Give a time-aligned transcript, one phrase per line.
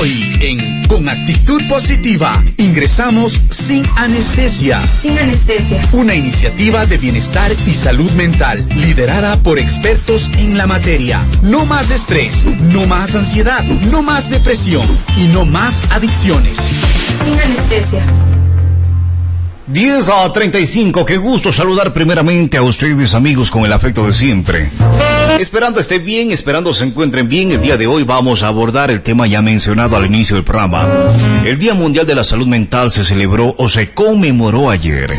[0.00, 4.80] Hoy en Con Actitud Positiva ingresamos sin anestesia.
[5.02, 5.86] Sin anestesia.
[5.92, 11.20] Una iniciativa de bienestar y salud mental liderada por expertos en la materia.
[11.42, 14.86] No más estrés, no más ansiedad, no más depresión
[15.18, 16.58] y no más adicciones.
[17.22, 18.02] Sin anestesia.
[19.66, 24.70] 10 a 35, qué gusto saludar primeramente a ustedes amigos con el afecto de siempre.
[25.40, 29.00] Esperando esté bien, esperando se encuentren bien, el día de hoy vamos a abordar el
[29.00, 30.86] tema ya mencionado al inicio del programa.
[31.46, 35.16] El Día Mundial de la Salud Mental se celebró o se conmemoró ayer.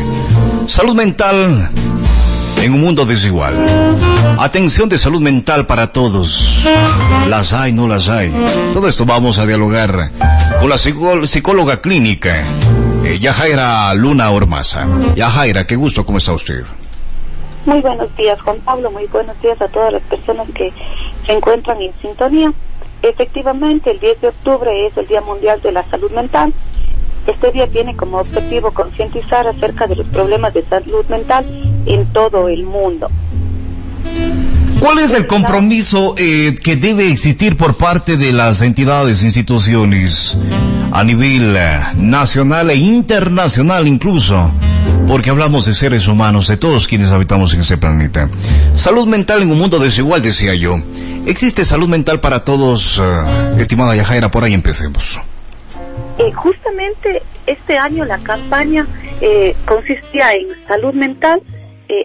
[0.68, 1.68] Salud mental
[2.62, 3.56] en un mundo desigual.
[4.38, 6.56] Atención de salud mental para todos.
[7.28, 8.32] Las hay, no las hay.
[8.72, 10.12] Todo esto vamos a dialogar
[10.60, 12.46] con la psicóloga clínica
[13.04, 14.86] eh, Yajaira Luna Ormaza.
[15.16, 16.62] Yajaira, qué gusto, ¿cómo está usted?
[17.64, 18.90] Muy buenos días, Juan Pablo.
[18.90, 20.72] Muy buenos días a todas las personas que
[21.26, 22.52] se encuentran en sintonía.
[23.02, 26.52] Efectivamente, el 10 de octubre es el Día Mundial de la Salud Mental.
[27.26, 31.46] Este día tiene como objetivo concientizar acerca de los problemas de salud mental
[31.86, 33.08] en todo el mundo.
[34.80, 40.36] ¿Cuál es el compromiso eh, que debe existir por parte de las entidades, instituciones,
[40.90, 44.50] a nivel eh, nacional e internacional incluso?
[45.06, 48.28] Porque hablamos de seres humanos, de todos quienes habitamos en ese planeta.
[48.74, 50.80] Salud mental en un mundo desigual, decía yo.
[51.26, 54.30] ¿Existe salud mental para todos, eh, estimada Yajaira?
[54.30, 55.20] Por ahí empecemos.
[56.34, 58.86] justamente este año la campaña
[59.66, 61.42] consistía en salud mental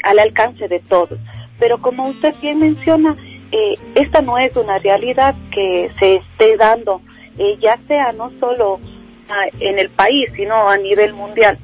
[0.04, 1.18] al alcance de todos
[1.60, 3.16] pero como usted bien menciona,
[3.52, 7.02] eh, esta no es una realidad que se esté dando,
[7.38, 8.80] eh, ya sea no solo
[9.30, 11.58] ah, en el país, sino a nivel mundial.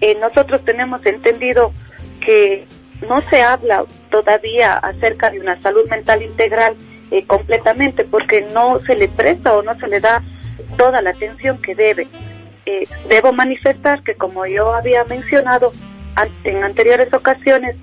[0.00, 1.72] Eh, nosotros tenemos entendido
[2.20, 2.66] que
[3.08, 6.76] no se habla todavía acerca de una salud mental integral
[7.28, 10.22] completamente porque no se le presta o no se le da
[10.76, 12.08] toda la atención que debe.
[13.08, 15.72] debo manifestar que como yo había mencionado
[16.44, 17.76] en anteriores ocasiones,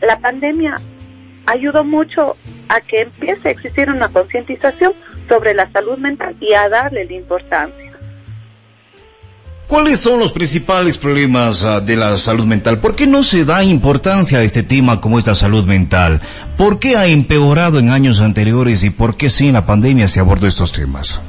[0.00, 0.76] la pandemia
[1.46, 2.36] ayudó mucho
[2.68, 4.92] a que empiece a existir una concientización
[5.28, 7.83] sobre la salud mental y a darle la importancia.
[9.66, 12.80] ¿Cuáles son los principales problemas ah, de la salud mental?
[12.80, 16.20] ¿Por qué no se da importancia a este tema como esta salud mental?
[16.58, 20.46] ¿Por qué ha empeorado en años anteriores y por qué sin la pandemia se abordó
[20.46, 21.22] estos temas?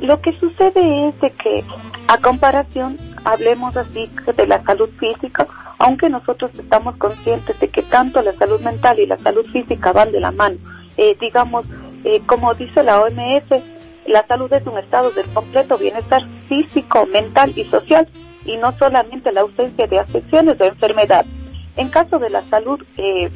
[0.00, 1.64] Lo que sucede es de que
[2.08, 5.46] a comparación, hablemos así de la salud física,
[5.78, 10.10] aunque nosotros estamos conscientes de que tanto la salud mental y la salud física van
[10.10, 10.56] de la mano.
[10.96, 11.64] Eh, digamos,
[12.04, 13.62] eh, como dice la OMS,
[14.08, 18.08] la salud es un estado de completo bienestar físico, mental y social,
[18.44, 21.30] y no solamente la ausencia de afecciones o enfermedades.
[21.76, 23.30] En caso de la salud eh,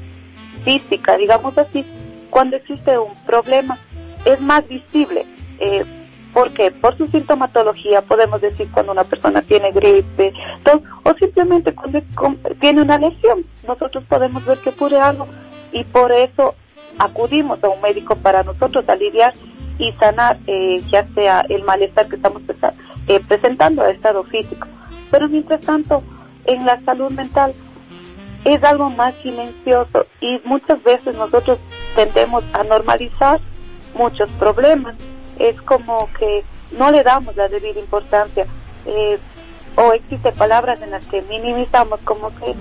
[0.64, 1.84] física, digamos así,
[2.30, 3.78] cuando existe un problema,
[4.24, 5.26] es más visible.
[6.32, 10.32] porque por su sintomatología podemos decir cuando una persona tiene gripe
[11.02, 12.00] o simplemente cuando
[12.58, 13.44] tiene una lesión.
[13.68, 15.28] Nosotros podemos ver que ocurre algo
[15.72, 16.54] y por eso
[16.98, 19.34] acudimos a un médico para nosotros aliviar
[19.78, 22.42] y sanar eh, ya sea el malestar que estamos
[23.08, 24.66] eh, presentando a estado físico.
[25.10, 26.02] Pero mientras tanto,
[26.44, 27.54] en la salud mental
[28.44, 31.58] es algo más silencioso y muchas veces nosotros
[31.94, 33.40] tendemos a normalizar
[33.94, 34.96] muchos problemas
[35.38, 36.44] es como que
[36.78, 38.46] no le damos la debida importancia.
[38.86, 39.18] Eh,
[39.76, 42.54] o existen palabras en las que minimizamos como que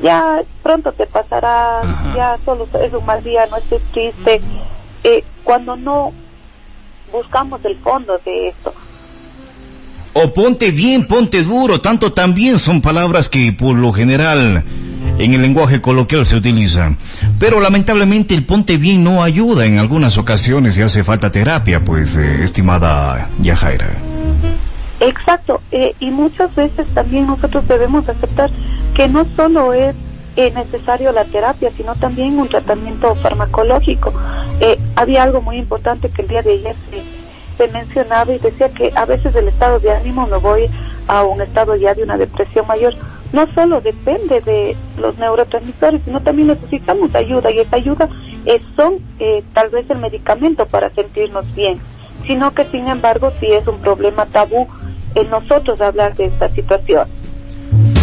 [0.00, 1.82] ya pronto te pasará,
[2.14, 4.40] ya solo es un mal día, no estés triste,
[5.04, 6.12] eh, cuando no
[7.12, 8.74] buscamos el fondo de esto.
[10.14, 14.64] O ponte bien, ponte duro, tanto también son palabras que por lo general
[15.18, 16.96] en el lenguaje coloquial se utiliza.
[17.38, 22.16] Pero lamentablemente el ponte bien no ayuda en algunas ocasiones y hace falta terapia, pues,
[22.16, 23.90] eh, estimada Yajaira.
[25.00, 28.50] Exacto, eh, y muchas veces también nosotros debemos aceptar
[28.94, 29.96] que no solo es
[30.36, 34.12] eh, necesario la terapia, sino también un tratamiento farmacológico.
[34.96, 36.76] había algo muy importante que el día de ayer
[37.56, 40.68] se, mencionaba y decía que a veces el estado de ánimo me voy
[41.06, 42.94] a un estado ya de una depresión mayor
[43.32, 48.08] no solo depende de los neurotransmisores, sino también necesitamos ayuda y esa ayuda
[48.44, 51.80] es, son eh, tal vez el medicamento para sentirnos bien,
[52.26, 54.68] sino que sin embargo sí es un problema tabú
[55.14, 57.08] en nosotros hablar de esta situación.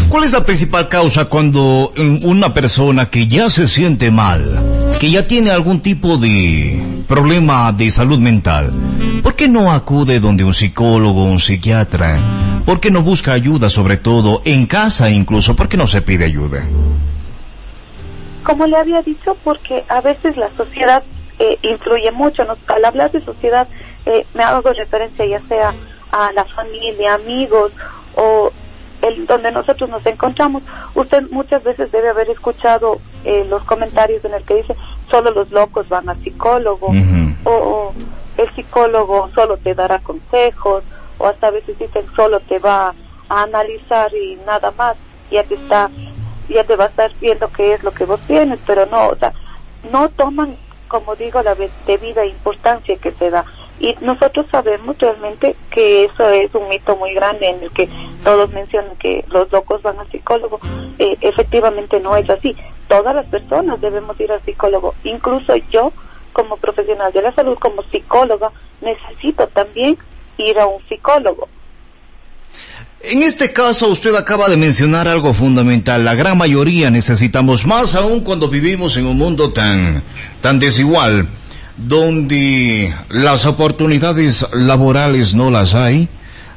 [0.10, 1.92] ¿Cuál es la principal causa cuando
[2.24, 4.60] una persona que ya se siente mal,
[5.00, 8.74] que ya tiene algún tipo de problema de salud mental,
[9.22, 12.18] ¿por qué no acude donde un psicólogo, un psiquiatra?
[12.66, 15.56] ¿Por qué no busca ayuda sobre todo en casa incluso?
[15.56, 16.64] ¿Por qué no se pide ayuda?
[18.44, 21.04] Como le había dicho, porque a veces la sociedad
[21.38, 22.46] eh, influye mucho.
[22.46, 23.68] Nos, al hablar de sociedad,
[24.08, 25.72] eh, me hago referencia ya sea
[26.12, 27.72] a la familia, amigos
[28.16, 28.52] o
[29.10, 30.64] el donde nosotros nos encontramos.
[30.96, 34.76] Usted muchas veces debe haber escuchado eh, los comentarios en el que dice
[35.10, 36.92] solo los locos van al psicólogo
[37.44, 37.94] o, o,
[38.38, 40.84] el psicólogo solo te dará consejos
[41.18, 42.94] o hasta a veces dicen solo te va
[43.28, 44.96] a analizar y nada más
[45.30, 45.90] ya te está
[46.48, 49.16] ya te va a estar viendo qué es lo que vos tienes pero no o
[49.16, 49.34] sea
[49.92, 50.56] no toman
[50.88, 51.56] como digo la
[51.86, 53.44] debida importancia que se da
[53.80, 57.90] y nosotros sabemos realmente que eso es un mito muy grande en el que
[58.24, 60.60] todos mencionan que los locos van al psicólogo.
[60.98, 62.56] Eh, efectivamente no es así.
[62.90, 64.96] Todas las personas debemos ir al psicólogo.
[65.06, 65.94] Incluso yo,
[66.34, 69.98] como profesional de la salud, como psicóloga, necesito también
[70.38, 71.48] ir a un psicólogo.
[73.02, 76.04] En este caso, usted acaba de mencionar algo fundamental.
[76.04, 80.04] La gran mayoría necesitamos más aún cuando vivimos en un mundo tan,
[80.42, 81.30] tan desigual
[81.88, 86.10] donde las oportunidades laborales no las hay,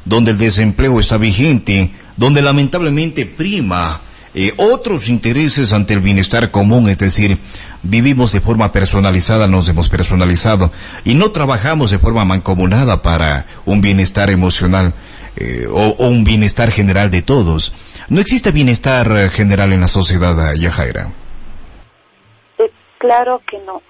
[0.03, 4.01] donde el desempleo está vigente, donde lamentablemente prima
[4.35, 7.37] eh, otros intereses ante el bienestar común, es decir,
[7.83, 10.71] vivimos de forma personalizada, nos hemos personalizado
[11.05, 14.93] y no trabajamos de forma mancomunada para un bienestar emocional
[15.37, 17.73] eh, o, un bienestar general de todos.
[18.09, 21.13] ¿No existe bienestar general en la sociedad, Yajaira?
[22.57, 23.81] Eh, claro que no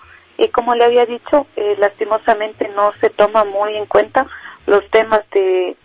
[0.44, 4.28] y como le había dicho, eh, lastimosamente no se toma muy en cuenta
[4.66, 5.76] los temas de,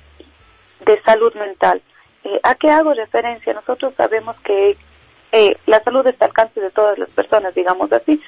[0.85, 1.81] de salud mental.
[2.25, 3.55] Eh, ¿A qué hago referencia?
[3.55, 4.77] Nosotros sabemos que
[5.33, 8.21] eh, la salud está al alcance de todas las personas, digamos así.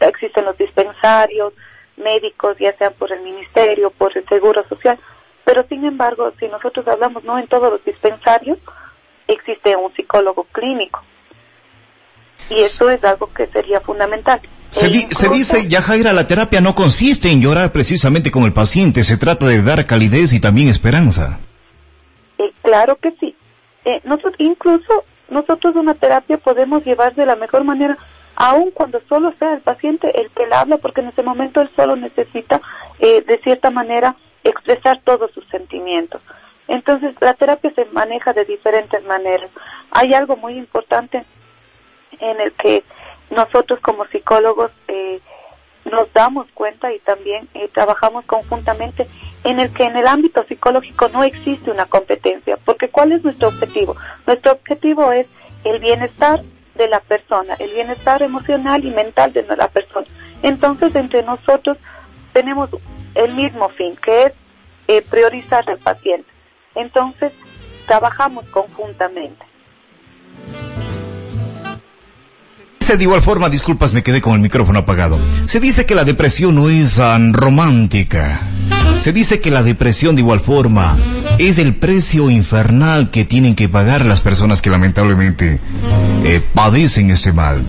[0.00, 1.54] Existen los dispensarios
[1.96, 4.98] médicos, ya sean por el ministerio, por el seguro social,
[5.44, 8.58] pero sin embargo, si nosotros hablamos, no en todos los dispensarios
[9.26, 11.02] existe un psicólogo clínico.
[12.50, 14.40] Y eso es algo que sería fundamental.
[14.70, 19.02] Se, di, se, dice, Yajaira, la terapia no consiste en llorar precisamente con el paciente,
[19.02, 21.38] se trata de dar calidez y también esperanza.
[22.38, 23.34] Eh, claro que sí.
[23.84, 27.96] Eh, nosotros, incluso nosotros una terapia podemos llevar de la mejor manera,
[28.36, 31.70] aun cuando solo sea el paciente el que la habla, porque en ese momento él
[31.74, 32.60] solo necesita,
[32.98, 36.20] eh, de cierta manera, expresar todos sus sentimientos.
[36.68, 39.50] Entonces, la terapia se maneja de diferentes maneras.
[39.90, 41.24] Hay algo muy importante
[42.20, 42.84] en el que
[43.30, 45.20] nosotros como psicólogos eh,
[45.90, 49.06] nos damos cuenta y también eh, trabajamos conjuntamente
[49.44, 53.48] en el que en el ámbito psicológico no existe una competencia, porque ¿cuál es nuestro
[53.48, 53.96] objetivo?
[54.26, 55.26] Nuestro objetivo es
[55.64, 56.42] el bienestar
[56.74, 60.06] de la persona, el bienestar emocional y mental de la persona.
[60.42, 61.76] Entonces, entre nosotros
[62.32, 62.70] tenemos
[63.14, 64.32] el mismo fin, que es
[64.86, 66.30] eh, priorizar al paciente.
[66.74, 67.32] Entonces,
[67.86, 69.44] trabajamos conjuntamente.
[72.96, 75.18] De igual forma, disculpas, me quedé con el micrófono apagado.
[75.44, 78.40] Se dice que la depresión no es tan romántica.
[78.96, 80.96] Se dice que la depresión de igual forma
[81.38, 85.60] es el precio infernal que tienen que pagar las personas que lamentablemente
[86.24, 87.62] eh, padecen este mal.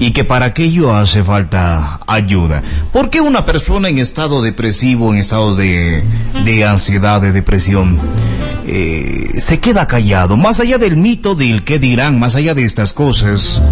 [0.00, 2.62] Y que para aquello hace falta ayuda.
[2.92, 6.04] ¿Por qué una persona en estado depresivo, en estado de,
[6.44, 7.96] de ansiedad, de depresión,
[8.66, 10.36] eh, se queda callado?
[10.36, 13.62] Más allá del mito del qué dirán, más allá de estas cosas,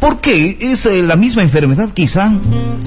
[0.00, 0.58] ¿Por qué?
[0.60, 2.32] ¿Es eh, la misma enfermedad quizá?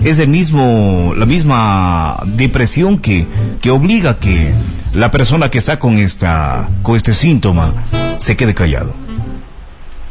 [0.03, 3.25] ¿Es el mismo, la misma depresión que,
[3.61, 4.53] que obliga a que
[4.93, 7.73] la persona que está con, esta, con este síntoma
[8.17, 8.93] se quede callado?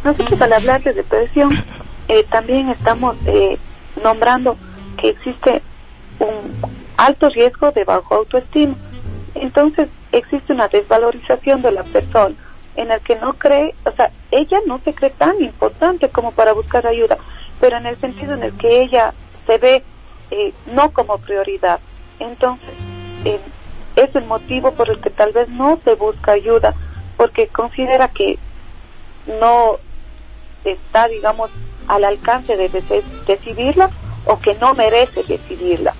[0.05, 1.51] Nosotros al hablar de depresión
[2.09, 3.59] eh, también estamos eh,
[4.03, 4.57] nombrando
[4.97, 5.63] que existe
[6.19, 6.53] un
[6.97, 8.75] alto riesgo de bajo autoestima.
[9.35, 12.35] Entonces existe una desvalorización de la persona
[12.77, 16.53] en el que no cree, o sea, ella no se cree tan importante como para
[16.53, 17.19] buscar ayuda,
[17.61, 19.15] pero en el sentido en el que ella
[19.47, 19.83] se ve
[20.31, 21.81] eh, no como prioridad.
[22.19, 22.75] Entonces,
[23.25, 23.41] eh,
[23.97, 26.75] es el motivo por el que tal vez no se busca ayuda,
[27.17, 28.39] porque considera que
[29.41, 29.79] no
[30.65, 31.51] está, digamos,
[31.89, 32.69] al alcance de
[33.27, 33.91] decidirla
[34.25, 35.95] o que no merece decidirla.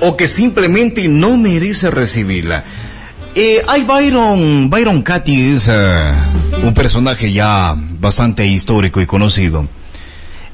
[0.00, 2.64] O que simplemente no merece recibirla.
[3.34, 9.66] Eh, hay Byron, Byron Katy es uh, un personaje ya bastante histórico y conocido.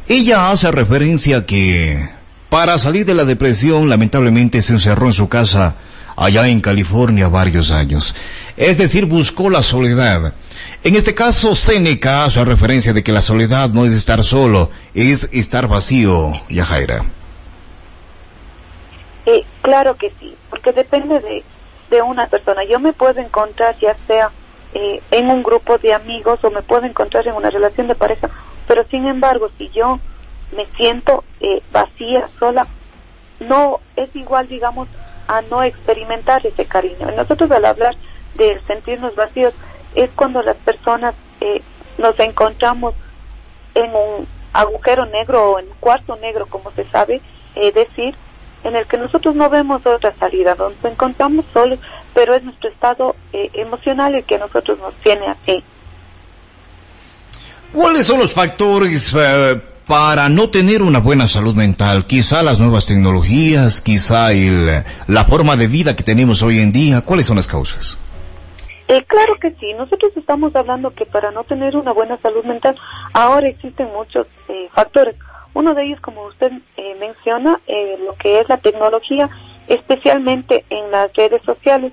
[0.07, 2.09] Ella hace referencia que
[2.49, 5.75] para salir de la depresión lamentablemente se encerró en su casa
[6.15, 8.15] allá en California varios años.
[8.57, 10.35] Es decir, buscó la soledad.
[10.85, 15.29] En este caso, Seneca hace referencia de que la soledad no es estar solo, es
[15.33, 17.05] estar vacío, Yajaira.
[19.27, 21.43] Eh, claro que sí, porque depende de
[21.91, 22.65] de una persona.
[22.65, 24.31] Yo me puedo encontrar ya sea
[24.75, 28.29] eh, en un grupo de amigos o me puedo encontrar en una relación de pareja,
[28.67, 29.99] pero sin embargo, si yo
[30.57, 32.67] me siento eh, vacía, sola,
[33.41, 34.89] no es igual, digamos,
[35.27, 37.11] a no experimentar ese cariño.
[37.17, 37.97] Nosotros al hablar
[38.35, 39.55] de sentirnos vacíos
[39.95, 41.63] es cuando las personas eh,
[41.99, 42.95] nos encontramos
[43.75, 47.21] en un agujero negro o en un cuarto negro, como se sabe
[47.55, 48.15] eh, decir,
[48.65, 51.79] en el que nosotros no vemos otra salida, donde nos encontramos solos,
[52.15, 55.63] pero es nuestro estado eh, emocional el que a nosotros nos tiene así.
[57.73, 62.07] ¿Cuáles son los factores eh, para no tener una buena salud mental?
[62.07, 67.03] Quizá las nuevas tecnologías, quizá el, la forma de vida que tenemos hoy en día.
[67.03, 67.99] ¿Cuáles son las causas?
[68.89, 72.75] Eh, claro que sí, nosotros estamos hablando que para no tener una buena salud mental
[73.13, 75.15] ahora existen muchos eh, factores.
[75.59, 79.29] Uno de ellos, como usted eh, menciona, eh, lo que es la tecnología,
[79.67, 81.93] especialmente en las redes sociales.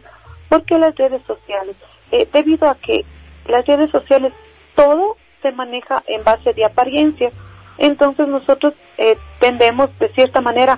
[0.50, 1.76] ¿Por qué las redes sociales?
[2.12, 3.04] Eh, debido a que
[3.48, 4.34] las redes sociales
[4.76, 7.32] todo se maneja en base de apariencia.
[7.80, 10.78] Entonces nosotros eh, tendemos de cierta manera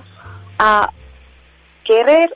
[0.58, 0.90] a
[1.84, 2.34] querer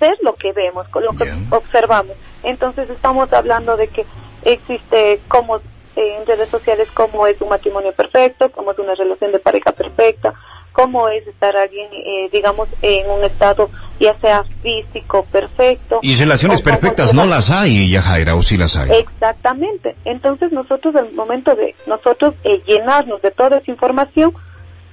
[0.00, 1.46] ser lo que vemos, lo que Bien.
[1.50, 2.16] observamos.
[2.42, 4.04] Entonces estamos hablando de que
[4.42, 5.60] existe como
[5.96, 10.34] en redes sociales cómo es un matrimonio perfecto, cómo es una relación de pareja perfecta,
[10.72, 13.68] cómo es estar alguien, eh, digamos, en un estado
[13.98, 15.98] ya sea físico perfecto.
[16.02, 18.90] Y relaciones perfectas no las hay, Yajaira, o sí las hay.
[18.92, 19.94] Exactamente.
[20.04, 24.32] Entonces nosotros al momento de nosotros eh, llenarnos de toda esa información,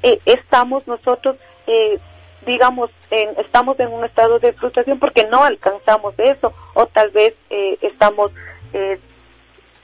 [0.03, 1.37] eh, estamos nosotros,
[1.67, 1.99] eh,
[2.45, 7.33] digamos, en- estamos en un estado de frustración porque no alcanzamos eso o tal vez
[7.49, 8.31] eh, estamos
[8.73, 8.99] eh,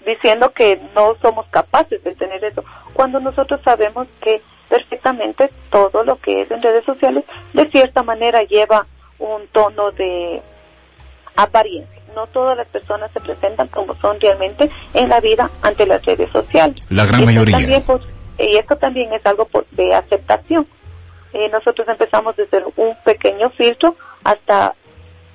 [0.06, 6.16] diciendo que no somos capaces de tener eso, cuando nosotros sabemos que perfectamente todo lo
[6.18, 8.86] que es en redes sociales de cierta manera lleva
[9.20, 10.42] un tono de
[11.36, 12.02] apariencia.
[12.16, 16.30] No todas las personas se presentan como son realmente en la vida ante las redes
[16.32, 16.78] sociales.
[16.90, 17.58] La gran Y mayoría.
[17.58, 18.02] también, pues,
[18.38, 20.68] y esto también es algo por- de aceptación.
[21.34, 24.76] Eh, nosotros empezamos desde un pequeño filtro hasta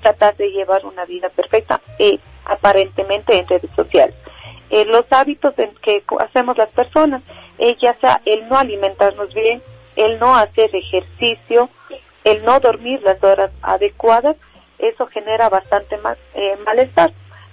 [0.03, 4.15] tratar de llevar una vida perfecta eh, aparentemente en redes sociales.
[4.71, 7.23] Eh, los hábitos en que hacemos las personas,
[7.59, 9.63] eh, ya sea el no alimentarnos bien,
[9.97, 11.69] el no hacer ejercicio,
[12.25, 14.37] el no dormir las horas adecuadas,
[14.79, 17.13] eso genera bastante más eh, malestar.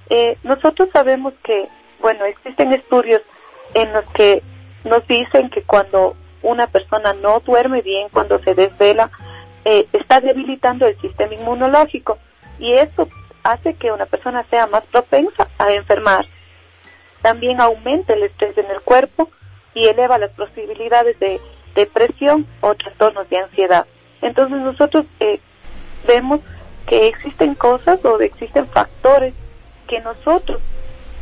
[0.09, 1.67] Eh, nosotros sabemos que,
[1.99, 3.21] bueno, existen estudios
[3.73, 4.43] en los que
[4.83, 9.09] nos dicen que cuando una persona no duerme bien, cuando se desvela,
[9.65, 12.19] eh, está debilitando el sistema inmunológico
[12.59, 13.09] y eso
[13.43, 16.27] hace que una persona sea más propensa a enfermar.
[17.25, 19.31] También aumenta el estrés en el cuerpo
[19.73, 21.41] y eleva las posibilidades de
[21.73, 23.87] depresión o trastornos de ansiedad.
[24.21, 25.39] Entonces nosotros eh,
[26.07, 26.41] vemos
[26.85, 29.33] que existen cosas o existen factores
[29.87, 30.61] que nosotros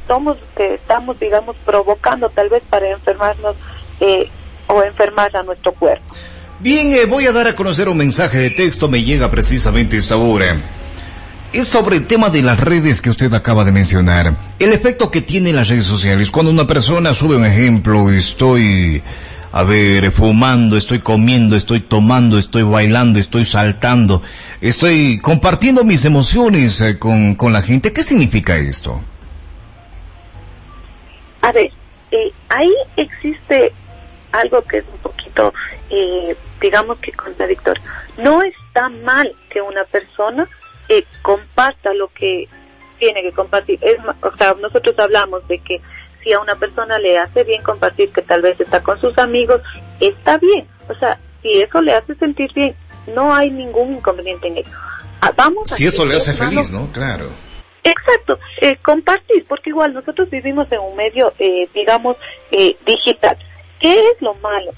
[0.06, 3.56] somos que estamos, digamos, provocando tal vez para enfermarnos
[4.02, 4.30] eh,
[4.68, 6.14] o enfermar a nuestro cuerpo.
[6.60, 10.18] Bien, eh, voy a dar a conocer un mensaje de texto, me llega precisamente esta
[10.18, 10.58] hora.
[11.54, 14.36] Es sobre el tema de las redes que usted acaba de mencionar.
[14.58, 16.32] El efecto que tienen las redes sociales.
[16.32, 19.04] Cuando una persona sube un ejemplo, estoy,
[19.52, 24.24] a ver, fumando, estoy comiendo, estoy tomando, estoy bailando, estoy saltando,
[24.62, 27.94] estoy compartiendo mis emociones eh, con, con la gente.
[27.94, 29.00] ¿Qué significa esto?
[31.42, 31.72] A ver,
[32.10, 33.72] eh, ahí existe
[34.32, 35.54] algo que es un poquito,
[35.92, 37.84] eh, digamos que contradictorio.
[38.18, 40.50] No está mal que una persona
[41.22, 42.48] comparta lo que
[43.00, 43.80] tiene que compartir.
[43.82, 45.82] Es, o sea, nosotros hablamos de que
[46.24, 49.62] si a una persona le hace bien compartir que tal vez está con sus amigos,
[50.00, 50.68] está bien.
[50.88, 52.76] O sea, si eso le hace sentir bien,
[53.14, 54.72] no hay ningún inconveniente en ello.
[55.22, 56.92] Ah, vamos a Si eso le hace feliz, ¿no?
[56.92, 57.28] Claro.
[57.84, 62.16] Exacto, eh, compartir, porque igual nosotros vivimos en un medio, eh, digamos,
[62.52, 63.38] eh, digital.
[63.80, 64.72] ¿Qué es lo malo?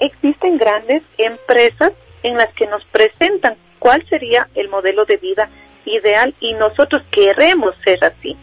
[0.00, 1.92] Existen grandes empresas
[2.22, 5.48] en las que nos presentan cuál sería el modelo de vida
[5.84, 8.36] ideal y nosotros queremos ser así.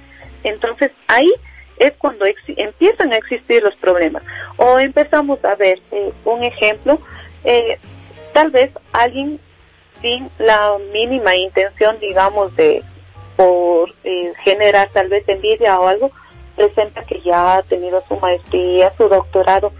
[0.43, 1.31] Entonces ahí
[1.77, 4.23] es cuando empiezan a existir los problemas.
[4.57, 6.99] O empezamos a ver eh, un ejemplo,
[7.43, 7.77] eh,
[8.33, 9.39] tal vez alguien
[10.01, 12.83] sin la mínima intención, digamos, de
[13.35, 16.11] por eh, generar tal vez envidia o algo,
[16.55, 19.73] presenta que ya ha tenido su maestría, su doctorado,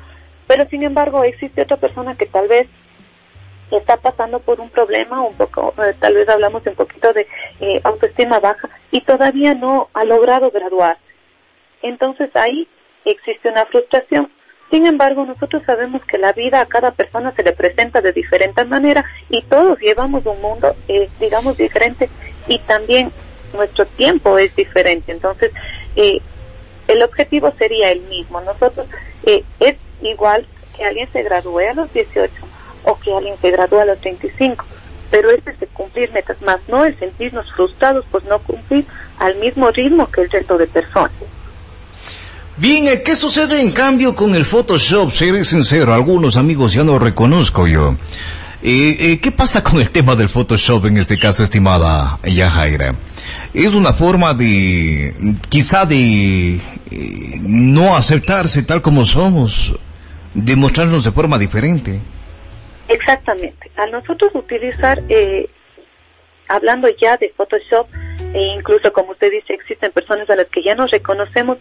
[0.48, 2.68] pero sin embargo existe otra persona que tal vez
[3.72, 7.28] está pasando por un problema, un poco, eh, tal vez hablamos un poquito de
[7.60, 11.02] eh, autoestima baja y todavía no ha logrado graduarse.
[11.82, 12.68] Entonces ahí
[13.06, 14.32] existe una frustración.
[14.72, 18.68] Sin embargo, nosotros sabemos que la vida a cada persona se le presenta de diferentes
[18.68, 22.10] maneras y todos llevamos un mundo, eh, digamos, diferente
[22.48, 23.12] y también
[23.54, 25.12] nuestro tiempo es diferente.
[25.12, 25.52] Entonces,
[25.96, 26.22] eh,
[26.88, 28.42] el objetivo sería el mismo.
[28.42, 28.88] Nosotros
[29.26, 32.32] es igual que alguien se gradúe a los 18
[32.84, 34.66] o que alguien se gradúe a los 35,
[35.12, 38.86] pero este es de cumplir metas más, no el sentirnos frustrados por no cumplir
[39.20, 41.12] al mismo ritmo que el resto de personas.
[42.56, 45.12] Bien, eh, ¿qué sucede en cambio con el Photoshop?
[45.12, 47.96] Seré sincero, algunos amigos ya no reconozco yo.
[48.62, 52.96] Eh, eh, ¿Qué pasa con el tema del Photoshop en este caso, estimada Yajaira?
[53.56, 56.62] Es una forma de, quizá de
[57.42, 59.76] no aceptarse tal como somos,
[60.36, 62.00] de mostrarnos de forma diferente.
[62.88, 63.72] Exactamente.
[63.76, 65.02] A nosotros utilizar,
[66.48, 67.88] hablando ya de Photoshop,
[68.34, 71.60] e incluso como usted dice, existen personas a las que ya nos reconocemos,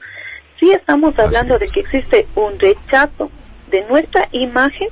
[0.59, 3.31] sí estamos hablando de que existe un rechazo
[3.71, 4.89] de nuestra imagen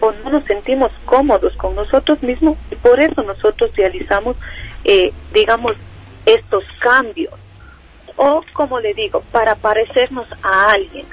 [0.00, 4.36] o no nos sentimos cómodos con nosotros mismos y por eso nosotros realizamos,
[4.84, 5.72] eh, digamos,
[6.26, 7.34] estos cambios.
[8.16, 11.06] O, como le digo, para parecernos a alguien.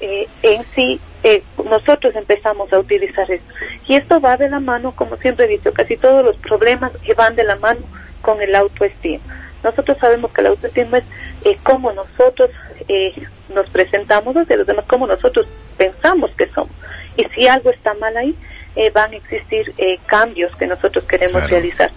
[0.00, 3.52] Eh, en sí, eh, nosotros empezamos a utilizar esto.
[3.88, 7.14] Y esto va de la mano, como siempre he dicho, casi todos los problemas que
[7.14, 7.80] van de la mano
[8.20, 9.24] con el autoestima.
[9.62, 11.04] Nosotros sabemos que el autoestima es
[11.44, 12.50] eh, cómo nosotros
[12.88, 13.14] eh,
[13.54, 15.46] nos presentamos hacia los demás, cómo nosotros
[15.78, 16.72] pensamos que somos.
[17.16, 18.34] Y si algo está mal ahí,
[18.76, 21.90] eh, van a existir eh, cambios que nosotros queremos realizar.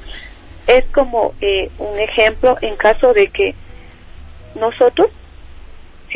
[0.67, 1.33] Es como
[1.77, 3.55] un ejemplo en caso de que
[4.55, 5.07] nosotros,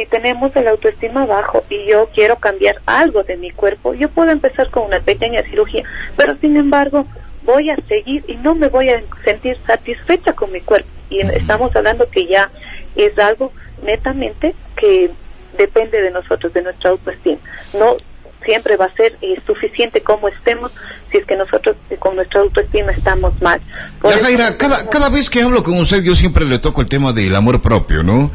[0.01, 4.31] si tenemos el autoestima bajo y yo quiero cambiar algo de mi cuerpo, yo puedo
[4.31, 5.84] empezar con una pequeña cirugía,
[6.17, 7.05] pero sin embargo
[7.43, 10.89] voy a seguir y no me voy a sentir satisfecha con mi cuerpo.
[11.12, 12.50] Y estamos hablando que ya
[12.96, 13.51] es algo
[13.84, 15.12] netamente que
[15.55, 17.38] depende de nosotros, de nuestra autoestima.
[17.77, 17.98] No
[18.44, 20.72] siempre va a ser eh, suficiente como estemos
[21.12, 23.62] si es que nosotros eh, con nuestra autoestima estamos mal.
[24.04, 27.14] ya, Jaira, cada, cada vez que hablo con usted yo siempre le toco el tema
[27.14, 28.32] del amor propio, ¿no?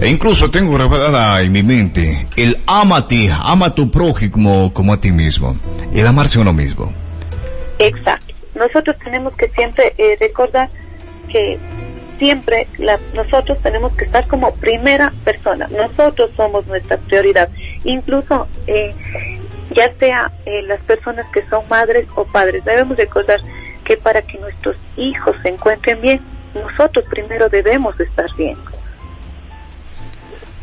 [0.00, 5.00] E incluso tengo grabada en mi mente el amate, ama a tu prójimo como a
[5.00, 5.56] ti mismo,
[5.92, 6.92] el amarse a uno mismo.
[7.78, 8.34] Exacto.
[8.54, 10.68] Nosotros tenemos que siempre eh, recordar
[11.28, 11.58] que
[12.18, 12.66] siempre
[13.14, 15.68] nosotros tenemos que estar como primera persona.
[15.68, 17.48] Nosotros somos nuestra prioridad.
[17.84, 18.94] Incluso eh,
[19.74, 23.40] ya sea eh, las personas que son madres o padres, debemos recordar
[23.84, 26.20] que para que nuestros hijos se encuentren bien,
[26.54, 28.56] nosotros primero debemos estar bien.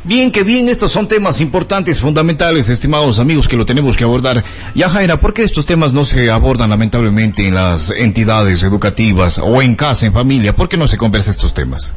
[0.08, 4.44] Bien, que bien, estos son temas importantes, fundamentales, estimados amigos, que lo tenemos que abordar.
[4.76, 9.64] Ya, Jaira, ¿por qué estos temas no se abordan lamentablemente en las entidades educativas o
[9.64, 10.56] en casa, en familia?
[10.56, 11.96] ¿Por qué no se conversa estos temas?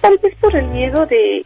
[0.00, 1.44] Tal vez por el miedo de,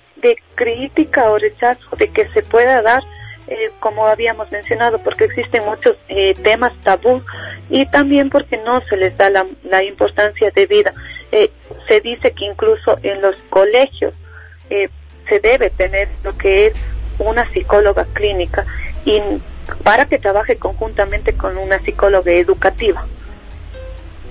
[0.55, 3.03] crítica o rechazo de que se pueda dar,
[3.49, 7.23] eh, como habíamos mencionado, porque existen muchos eh, temas tabú
[7.71, 10.93] y también porque no se les da la, la importancia debida.
[11.33, 11.51] Eh,
[11.89, 14.15] se dice que incluso en los colegios,
[14.71, 14.89] eh,
[15.29, 16.75] se debe tener lo que es
[17.19, 18.65] una psicóloga clínica
[19.05, 19.21] y
[19.83, 23.05] para que trabaje conjuntamente con una psicóloga educativa.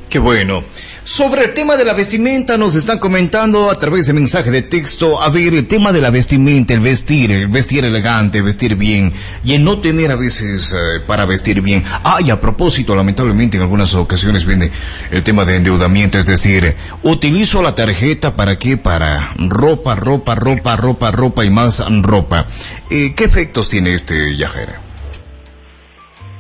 [0.10, 0.64] Qué bueno.
[1.04, 5.22] Sobre el tema de la vestimenta nos están comentando a través de mensaje de texto,
[5.22, 9.14] a ver, el tema de la vestimenta, el vestir, el vestir elegante, vestir bien,
[9.44, 11.84] y el no tener a veces eh, para vestir bien.
[12.04, 14.72] Ah, y a propósito, lamentablemente en algunas ocasiones viene
[15.12, 18.78] el tema de endeudamiento, es decir, utilizo la tarjeta para qué?
[18.78, 22.48] Para ropa, ropa, ropa, ropa, ropa y más ropa.
[22.90, 24.82] Eh, ¿Qué efectos tiene este yajera?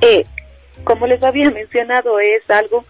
[0.02, 0.24] Eh,
[0.84, 2.86] como les había mencionado, es algo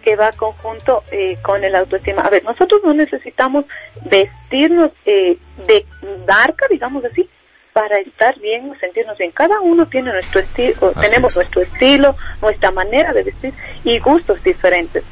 [0.00, 2.22] que va conjunto eh, con el autoestima.
[2.22, 3.64] A ver, nosotros no necesitamos
[4.04, 5.36] vestirnos eh,
[5.66, 5.86] de
[6.26, 7.28] marca, digamos así,
[7.72, 9.30] para estar bien sentirnos bien.
[9.32, 15.04] Cada uno tiene nuestro estilo, tenemos nuestro estilo, nuestra manera de vestir y gustos diferentes.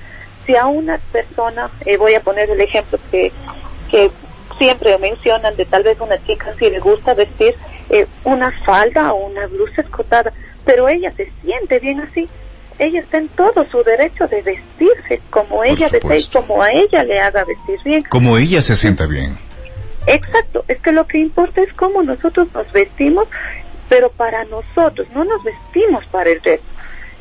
[0.46, 3.32] Si a una persona, eh, voy a poner el ejemplo que,
[3.90, 4.10] que
[4.56, 7.54] siempre mencionan de tal vez una chica si le gusta vestir
[8.24, 10.32] una falda o una blusa escotada,
[10.64, 12.28] pero ella se siente bien así,
[12.78, 17.02] ella está en todo su derecho de vestirse como ella desea y como a ella
[17.04, 18.02] le haga vestir bien.
[18.04, 19.36] Como ella se sienta bien.
[20.06, 23.28] Exacto, es que lo que importa es cómo nosotros nos vestimos,
[23.88, 26.66] pero para nosotros, no nos vestimos para el resto.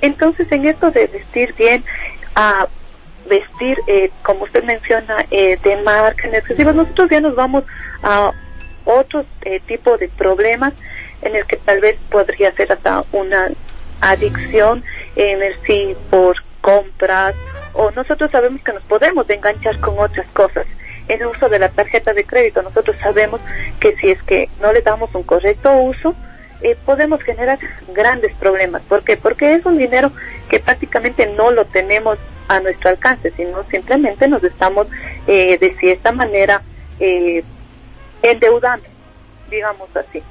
[0.02, 1.84] Entonces, en esto de vestir bien,
[2.36, 2.68] a
[3.28, 7.64] vestir, eh, como usted menciona, eh, de marca en excesiva, nosotros ya nos vamos
[8.04, 8.32] a
[8.86, 10.74] otro eh, tipo de problemas
[11.22, 13.50] en el que tal vez podría ser hasta una
[14.02, 14.84] adicción
[15.18, 17.36] en el sí por compras
[17.74, 20.66] o nosotros sabemos que nos podemos enganchar con otras cosas.
[21.08, 23.42] El uso de la tarjeta de crédito nosotros sabemos
[23.80, 26.16] que si es que no le damos un correcto uso,
[26.62, 27.60] eh, podemos generar
[27.94, 28.82] grandes problemas.
[28.84, 29.18] ¿Por qué?
[29.18, 30.12] Porque es un dinero
[30.50, 34.88] que prácticamente no lo tenemos a nuestro alcance, sino simplemente nos estamos
[35.28, 36.62] eh, de cierta manera
[37.00, 37.44] eh,
[38.22, 38.88] endeudando,
[39.50, 40.24] digamos así.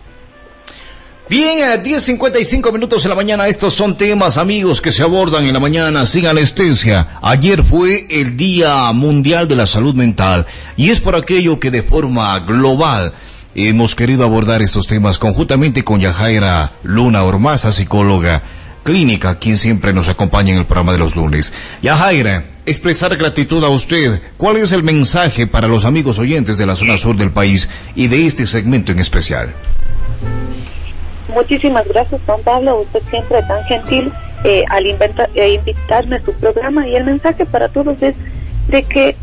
[1.28, 5.54] Bien, a 10.55 minutos de la mañana, estos son temas, amigos, que se abordan en
[5.54, 7.18] la mañana sin anestesia.
[7.20, 11.82] Ayer fue el Día Mundial de la Salud Mental y es por aquello que de
[11.82, 13.12] forma global
[13.56, 18.44] hemos querido abordar estos temas conjuntamente con Yajaira Luna Ormaza, psicóloga
[18.84, 21.52] clínica, quien siempre nos acompaña en el programa de los lunes.
[21.82, 24.22] Yajaira, expresar gratitud a usted.
[24.36, 28.06] ¿Cuál es el mensaje para los amigos oyentes de la zona sur del país y
[28.06, 29.52] de este segmento en especial?
[31.28, 32.80] Muchísimas gracias, Juan Pablo.
[32.80, 34.12] Usted siempre tan gentil
[34.44, 36.86] eh, al eh, invitarme a su programa.
[36.86, 38.14] Y el mensaje para todos es
[38.68, 39.16] de que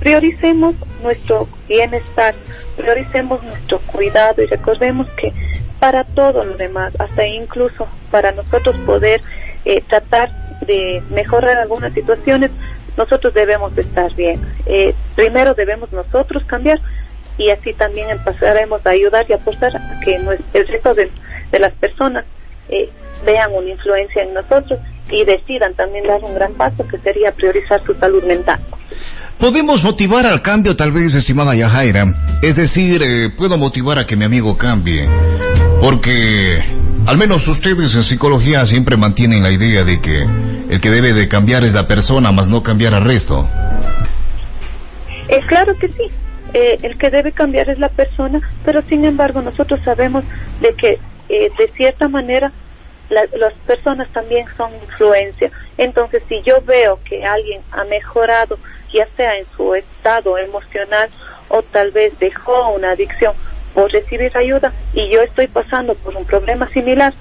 [0.00, 2.34] prioricemos nuestro bienestar,
[2.76, 5.32] prioricemos nuestro cuidado y recordemos que
[5.78, 9.20] para todo lo demás, hasta incluso para nosotros poder
[9.64, 10.30] eh, tratar
[10.66, 12.50] de mejorar algunas situaciones,
[12.96, 14.40] nosotros debemos estar bien.
[15.14, 16.80] primero debemos nosotros cambiar
[17.38, 21.10] y así también empezaremos a ayudar y apostar a que el resto de
[21.50, 22.24] de las personas
[22.68, 22.88] eh,
[23.24, 24.78] vean una influencia en nosotros
[25.10, 28.60] y decidan también dar un gran paso que sería priorizar su salud mental.
[29.38, 32.14] Podemos motivar al cambio tal vez, estimada Yajaira.
[32.42, 35.08] Es decir, eh, puedo motivar a que mi amigo cambie.
[35.80, 36.62] Porque
[37.06, 40.26] al menos ustedes en psicología siempre mantienen la idea de que
[40.68, 43.48] el que debe de cambiar es la persona, más no cambiar al resto.
[45.28, 46.10] Es claro que sí.
[46.52, 50.24] Eh, el que debe cambiar es la persona, pero sin embargo nosotros sabemos
[50.60, 50.98] de que
[51.30, 52.52] eh, de cierta manera
[53.10, 55.50] las personas también son influencia.
[55.78, 58.56] Entonces, si yo veo que alguien ha mejorado,
[58.92, 61.10] ya sea en su estado emocional
[61.48, 63.34] o tal vez dejó una adicción
[63.74, 67.12] por recibir ayuda y yo estoy pasando por un problema similar,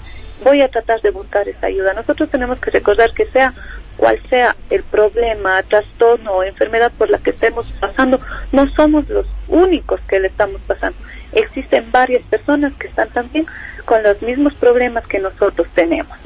[0.43, 1.93] voy a tratar de buscar esa ayuda.
[1.93, 3.53] Nosotros tenemos que recordar que sea
[3.99, 8.17] cual sea el problema, trastorno o enfermedad por la que estemos pasando,
[8.53, 10.97] no somos los únicos que le estamos pasando.
[11.33, 13.45] Existen varias personas que están también
[13.83, 16.17] con los mismos problemas que nosotros tenemos.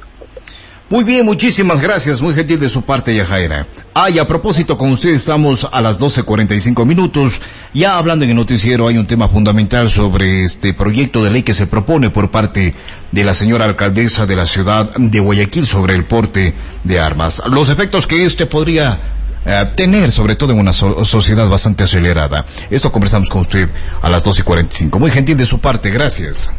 [0.93, 3.65] Muy bien, muchísimas gracias, muy gentil de su parte, Yajaira.
[3.95, 7.41] Ah, y a propósito, con ustedes estamos a las 12.45 minutos.
[7.73, 11.55] Ya hablando en el noticiero, hay un tema fundamental sobre este proyecto de ley que
[11.55, 12.75] se propone por parte
[13.11, 16.53] de la señora alcaldesa de la ciudad de Guayaquil sobre el porte
[16.83, 17.41] de armas.
[17.49, 18.99] Los efectos que este podría
[19.47, 22.45] eh, tener, sobre todo en una sociedad bastante acelerada.
[22.69, 23.67] Esto conversamos con usted
[23.99, 24.99] a las 12.45.
[24.99, 26.53] Muy gentil de su parte, gracias.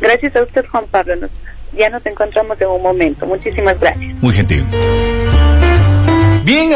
[0.00, 1.28] Gracias a usted, Juan Pablo.
[1.76, 3.26] Ya nos encontramos en un momento.
[3.26, 4.14] Muchísimas gracias.
[4.20, 4.64] Muy gentil.
[6.44, 6.70] Bien.